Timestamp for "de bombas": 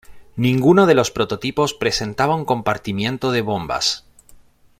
3.31-4.03